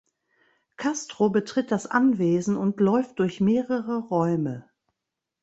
[0.77, 4.67] Castro betritt das Anwesen und läuft durch mehrere Räume.